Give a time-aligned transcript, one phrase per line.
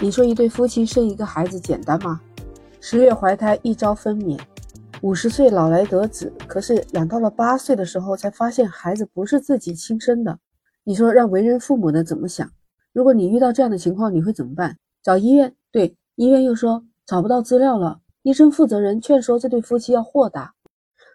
[0.00, 2.20] 你说一对夫妻生一个孩子简单吗？
[2.80, 4.38] 十月怀胎，一朝分娩，
[5.02, 10.38] 五十岁老来得子，可是养到了八岁的时候，才发现孩子不是自己亲生的。
[10.84, 12.48] 你说让为人父母的怎么想？
[12.92, 14.76] 如果你遇到这样的情况，你会怎么办？
[15.02, 15.52] 找医院？
[15.72, 17.98] 对，医院又说找不到资料了。
[18.22, 20.54] 医生负责人劝说这对夫妻要豁达。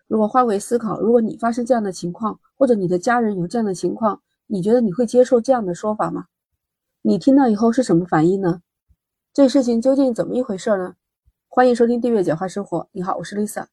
[0.09, 6.25] 如果换位思考，如果你发生这样的情况，或者你的家人有这样的情况，你觉得你会接受这样的说法吗？
[7.02, 8.59] 你听到以后是什么反应呢？
[9.34, 10.94] 这事情究竟怎么一回事呢？
[11.50, 12.88] 欢迎收听订阅简化生活。
[12.92, 13.66] 你好，我是 Lisa。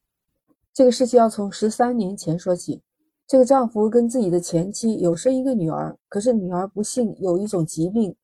[0.73, 2.81] 这个事情要从十三年前说起。
[3.27, 8.15] 这个丈夫跟自己的前妻有生一个女儿，可是女儿不幸有一种疾病，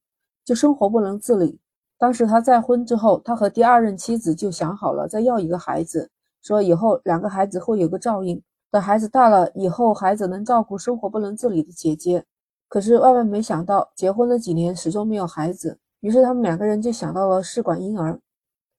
[0.44, 1.60] 就生活不能自理。
[2.00, 6.10] 当时他再婚之后，他和第二任妻子就想好了再要一个孩子，
[6.42, 8.42] 说以后两个孩子会有个照应。
[8.72, 12.26] 等孩子大了以后，孩子能照顾生活不能自理的姐姐。
[12.68, 15.78] 可是万万没想到，结婚了几年始终没有孩子。
[16.08, 18.18] 于是他们两个人就想到了试管婴儿。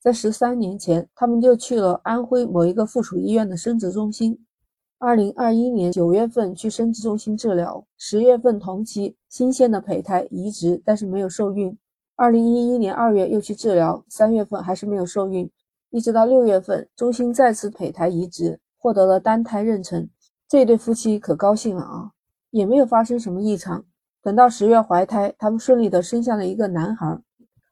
[0.00, 4.46] 在十三年前，他们就去了安徽某一个附属医院的生殖中心。
[4.98, 11.76] 二零二一年九月份去生殖中心治疗，十月份同期新鲜的胚胎移植，但是没有受孕。
[12.16, 15.50] 二零一一年二月又去治疗，三月份还是没有受孕。
[15.90, 20.08] 一直到六月份，中心再次胚胎移植，获得了单胎妊娠。
[20.48, 22.12] 这对夫妻可高兴了啊，
[22.52, 23.84] 也没有发生什么异常。
[24.28, 27.18] 等到十月怀胎，他们顺利的生下了一个男孩。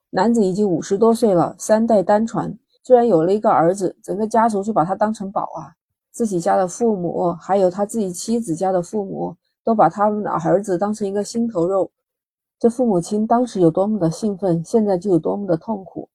[0.08, 5.76] 男子已经五十多岁了，三代单传，居然有了一个儿子，整个家族就把他当成宝啊！
[6.10, 11.90] 自己家的父母，还有他自己妻子家的父母，都把他们的儿子当成一个心头肉。
[12.58, 16.08] 这父母亲当时有多么的兴奋，现在就有多么的痛苦。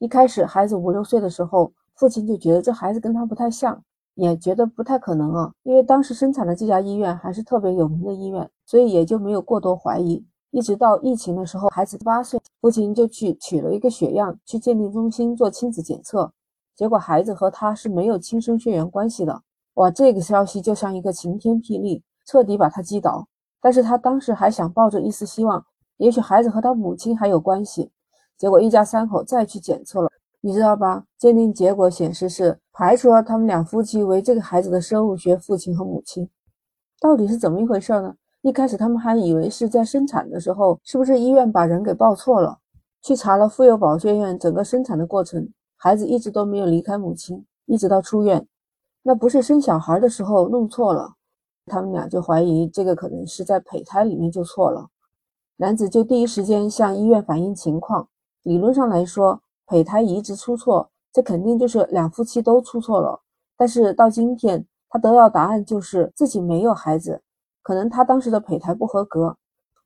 [0.00, 3.80] 一开始孩子五六岁的时候，父亲就觉得这孩子跟他不太像。
[4.18, 10.24] 也觉得不太可能啊，因为当时生产的这家医院还是特别有名的医院，所以也就没有过多怀疑。
[10.50, 16.32] 一直到疫情的时候，孩子八岁，父亲就去取了一个血样，去鉴定中心做亲子检测，
[16.74, 19.42] 结果孩子和他是没有亲生血缘关系的。
[19.74, 23.28] 哇，这个消息就像一个晴天霹雳，彻底把他击倒。
[23.60, 25.64] 但是他当时还想抱着一丝希望，
[25.98, 27.92] 也许孩子和他母亲还有关系。
[28.36, 30.08] 结果一家三口再去检测了。
[30.40, 31.04] 你知道吧？
[31.18, 36.30] 鉴定结果显示是排除了他们两夫妻为这个孩子的生物学父亲和母亲。
[37.00, 38.14] 到底是怎么一回事呢？
[38.42, 42.58] 一开始他们还以为是在生产的时候，是不是医院把人给报错了？
[43.02, 48.46] 去查了妇幼保健院整个生产的过程，孩子一直都没有离开母亲，一直到出院。
[49.02, 51.14] 那不是生小孩的时候弄错了？
[51.66, 54.86] 他们俩就怀疑这个可能是在胚胎里面就错了。
[55.56, 58.08] 男子就第一时间向医院反映情况。
[58.44, 59.42] 理论上来说。
[59.66, 60.88] 胚胎移植出错，
[61.18, 63.20] 这肯定就是两夫妻都出错了。
[63.56, 67.20] 但是到今天，他得到答案就是自己没有孩子，
[67.60, 69.36] 可能他当时的胚胎不合格。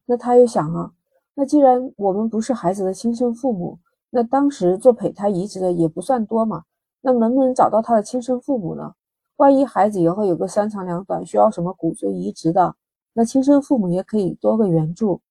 [0.04, 0.92] 那他又想啊，
[1.34, 3.78] 那既然我们不是孩子的亲生父母，
[4.10, 6.64] 那当时做胚胎移植的也不算多嘛，
[7.00, 8.92] 那能不能找到他的亲生父母呢？
[9.36, 12.76] 万一孩子以后有个三长两短，需要什么骨髓移植的，
[13.14, 15.22] 那亲生父母也可以多个援助。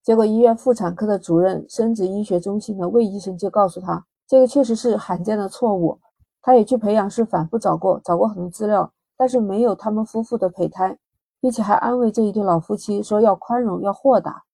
[0.00, 5.98] 结果，医院妇产科的主任、生殖医学中心的魏医生就告诉他，这个确实是罕见的错误。
[6.40, 10.96] 他也去培养室反复找过，找过很多资料，但是没有他们夫妇的胚胎，
[11.40, 14.44] 并且还安慰这一对老夫妻说要宽容，要豁达。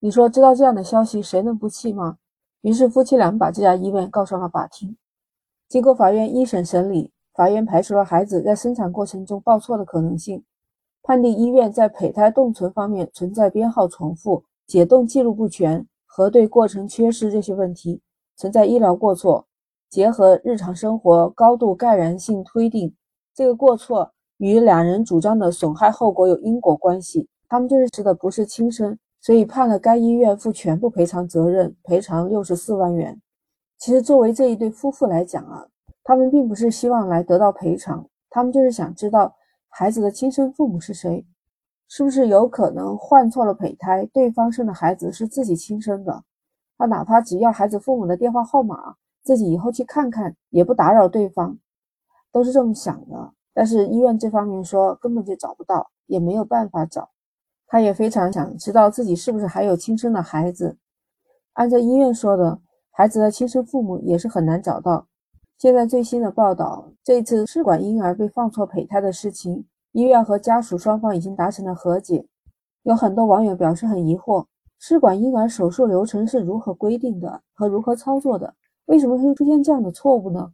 [0.00, 2.18] 你说知道这样的消息，谁能不气吗？
[2.60, 4.98] 于是夫妻俩把这家医院告上了法庭。
[5.66, 10.44] 经过法院一审审理，法院排除了孩子在生产过程中报错的可能性，
[11.02, 14.44] 判定医院在胚胎冻存方面存在编号重复。
[14.66, 18.02] 解冻记录不全、核对过程缺失这些问题，
[18.42, 19.46] 存在医疗过错。
[19.88, 22.92] 结合日常生活高度盖然性推定，
[23.32, 27.28] 这个过错与两人主张的损害后果有因果关系。
[27.48, 33.16] 他们就是指的不是亲生，所以判了该医院负全部赔偿责任，赔偿六十四万元。
[33.78, 35.64] 其实作为这一对夫妇来讲啊，
[36.02, 39.32] 他们并不是希望来得到赔偿，他们就是想知道
[39.68, 41.24] 孩子的亲生父母是谁。
[41.86, 44.04] 是不是有可能换错了胚胎？
[44.12, 46.24] 对方生的孩子是自己亲生的，
[46.82, 51.56] 他哪怕只要孩子父母的电话号码，自己以后去看看，也不打扰对方，
[52.32, 53.32] 都是这么想的。
[53.54, 57.10] 但是医院这方面说根本就找不到，也没有办法找。
[57.68, 60.76] 他也非常想知道自己是不是还有亲生的孩子。
[61.52, 62.58] 按照医院说的，
[62.90, 65.06] 孩子的亲生父母也是很难找到。
[65.58, 69.64] 现在最新的报道，这次试管婴儿被放错胚胎的事情。
[69.92, 72.26] 医院和家属双方已经达成了和解，
[72.82, 74.46] 有很多网友表示很疑惑：
[74.84, 78.52] 试管婴儿手术流程是如何规定的和如何操作的？
[78.86, 80.52] 为什么会出现这样的错误呢？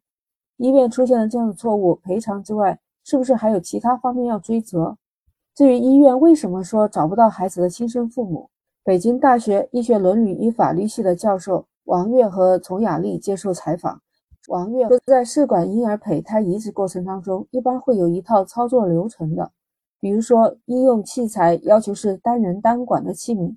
[0.58, 4.98] 医院出现了这样的错误，赔偿之外，是不是还有其他方面要追责？
[5.54, 8.50] 至于医院为什么说找不到孩子的亲生父母，
[8.84, 13.98] 北京大学医学伦理与法律系的教授王悦和丛雅丽接受采访。
[14.48, 19.50] 王悦说，在试管婴儿胚胎移植过程当中，一般会有一套操作流程的，
[19.98, 23.56] 比如说医用器材要求是单人单管的器皿，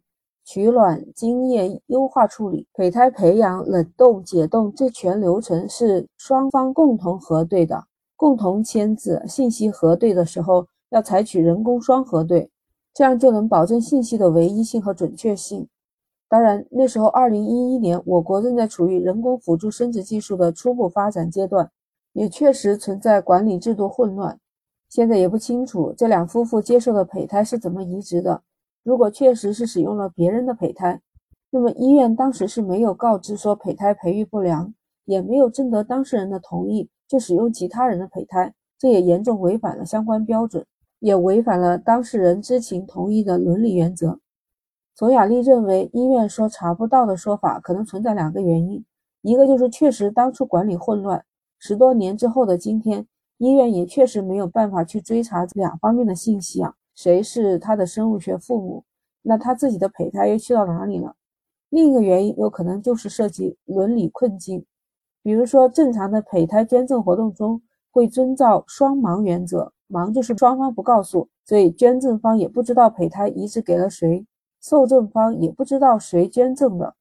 [0.52, 7.86] 取卵、精液优化处理、胚胎培养、冷冻、解冻，这全流程是双方共同核对的，
[8.18, 9.24] 共同签字。
[9.30, 12.52] 信息核对的时候要采取人工双核对，
[12.94, 15.66] 这样就能保证信息的唯一性和准确性。
[16.28, 21.72] 当然，那时候二零一一年，我国正在处于人工辅助生殖技术的初步发展阶段，
[22.12, 24.38] 也确实存在管理制度混乱。
[24.90, 28.42] 现在也不清楚这两夫妇接受的胚胎是怎么移植的。
[28.84, 31.02] 如果确实是使用了别人的胚胎，
[31.50, 34.74] 那么医院当时是没有告知说胚胎培育不良，
[35.06, 40.66] 也没有征得当事人的同意就使用其他人的胚胎，这也严重违反了相关标准，
[41.00, 44.20] 也违反了当事人知情同意的伦理原则。
[44.96, 48.84] 索雅丽认为，医院说查不到的说法可能存在两个原因，
[49.22, 51.24] 一个就是确实当初管理混乱，
[51.60, 53.06] 十多年之后的今天，
[53.38, 58.84] 医院也确实没有办法去追查两方面的信息啊，谁是他的生物学父母，
[59.22, 61.16] 那他自己的胚胎又去到哪里了？
[61.70, 64.66] 另一个原因有可能就是涉及伦理困境，
[65.24, 67.62] 比如说正常的胚胎捐赠活动中
[67.92, 74.26] 会遵照双盲原则，盲就是双方不告诉，所以捐赠方也不知道胚胎移植给了谁。
[74.62, 76.96] 受赠方也不知道谁捐赠的。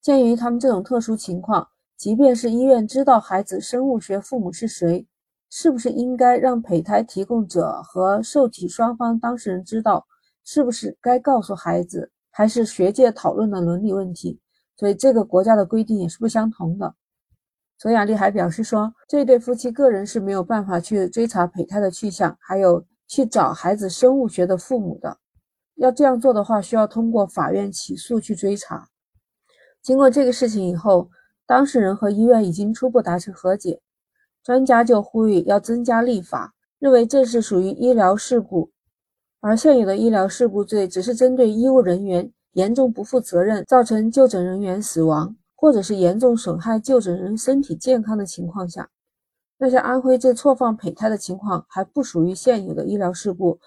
[0.00, 5.06] 鉴于他们这种特殊情况，即便是医院知道孩子生物学父母是谁，
[5.50, 10.06] 是不是应该让胚胎提供者和受体双方当事人知道？
[10.44, 12.10] 是不是该告诉孩子？
[12.30, 14.40] 还是学界讨论的伦理问题？
[14.76, 16.94] 所以这个国家的规定也是不相同的。
[17.78, 25.18] 索雅丽还表示说，这对夫妻个人是没有办法去追查胚胎的去向，还有去找孩子生物学的父母的。
[25.76, 28.88] 要这样做的话，需要通过法院起诉去追查。
[29.82, 31.10] 经过这个事情以后，
[31.46, 33.80] 当事人和医院已经初步达成和解。
[34.48, 38.70] 专家就呼吁要增加立法，认为这是属于医疗事故，
[39.40, 48.88] 而现有的医疗事故罪只是针对医务人员严重不负责任，造成就诊人员死亡，或者是严重损害就诊人身体健康的情况下。
[49.58, 53.58] 那像安徽这错放胚胎的情况，还不属于现有的医疗事故。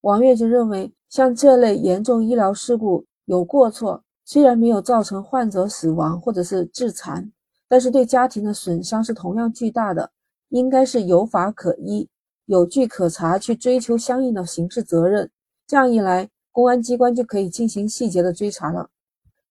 [0.00, 0.92] 王悦就认为。
[1.08, 7.32] 像这类严重医疗事故有过错，虽然没有造成患者死亡或者是致残，
[7.68, 10.10] 但是对家庭的损伤是同样巨大的，
[10.48, 12.08] 应该是有法可依、
[12.46, 15.30] 有据可查，去追究相应的刑事责任。
[15.66, 18.88] 这样一来，公安机关就可以进行细节的追查了。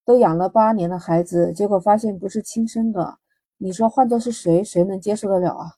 [0.04, 3.18] 都养了八年的孩子，结果发现不是亲生的，
[3.58, 5.74] 你说换做是谁，谁能接受得了啊？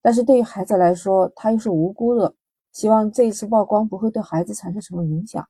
[0.00, 2.34] 但是对于孩子来说，他又是无辜的。
[2.72, 5.44] 希望这一次曝光不会对孩子产生什么影响。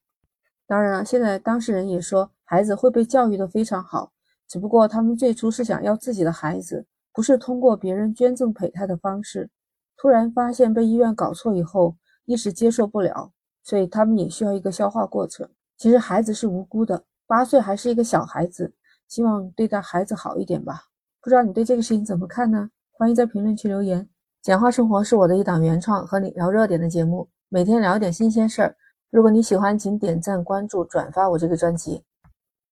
[0.67, 4.11] 当然了，现在当事人也说孩子会被教育的非常好，
[4.51, 9.49] 只不过他们最初是想要自己的孩子，不是通过别人捐赠胚胎的方式。
[9.97, 11.95] 突然发现被医院搞错以后，
[12.25, 13.31] 一时接受不了，
[13.63, 15.49] 所以他们也需要一个消化过程。
[15.77, 18.75] 其实孩子是无辜的，八岁还是一个小孩子，
[19.07, 20.83] 希望对待孩子好一点吧。
[21.21, 22.69] 不知道你对这个事情怎么看呢？
[22.91, 24.09] 欢迎在评论区留言。
[24.43, 28.75] 简化生活是我的一档原创和你聊热点的节目，每天聊点新鲜事儿。
[29.11, 32.03] 如果你喜欢，请点赞、关注、转发我这个专辑。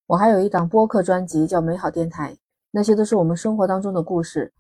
[0.09, 2.33] 我还有一档播客专辑叫《美好电台》，
[2.71, 4.51] 那些都是我们生活当中的故事。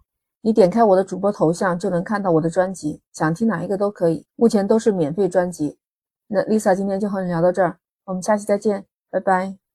[0.42, 5.78] 你点开我的主播头像就能看到我的专辑，想听哪一个都可以，目前都是免费专辑。
[6.26, 9.67] 那 Lisa 今天就和你聊到这儿，我们下期再见，拜拜。